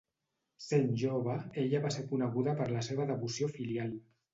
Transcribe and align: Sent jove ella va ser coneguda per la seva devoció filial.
Sent 0.67 0.89
jove 1.01 1.37
ella 1.67 1.85
va 1.85 1.95
ser 1.99 2.09
coneguda 2.11 2.59
per 2.65 2.71
la 2.77 2.87
seva 2.93 3.11
devoció 3.15 3.57
filial. 3.61 3.99